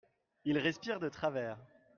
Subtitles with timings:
[0.45, 1.59] Il respire de travers.